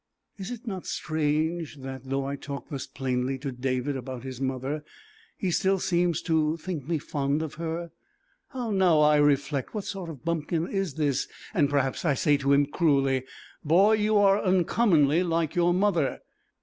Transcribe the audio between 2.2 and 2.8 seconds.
I talk